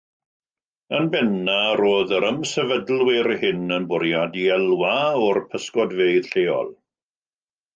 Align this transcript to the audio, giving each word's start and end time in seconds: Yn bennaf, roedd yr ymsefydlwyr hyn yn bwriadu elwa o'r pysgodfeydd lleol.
Yn 0.99 1.09
bennaf, 1.15 1.67
roedd 1.81 2.13
yr 2.19 2.25
ymsefydlwyr 2.29 3.29
hyn 3.43 3.77
yn 3.77 3.87
bwriadu 3.93 4.49
elwa 4.57 4.97
o'r 5.27 5.43
pysgodfeydd 5.53 6.33
lleol. 6.33 6.75